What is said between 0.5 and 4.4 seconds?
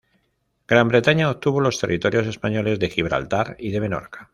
Gran Bretaña obtuvo los territorios españoles de Gibraltar y de Menorca.